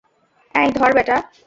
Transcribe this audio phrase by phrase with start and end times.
[0.55, 1.17] এই ধর ব্যাটা।